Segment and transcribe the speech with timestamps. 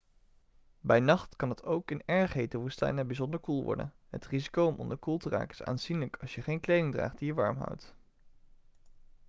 [0.79, 4.75] bij nacht kan het ook in erg hete woestijnen bijzonder koel worden het risico om
[4.75, 7.95] onderkoeld te raken is aanzienlijk als je geen kleding draagt die je warm houdt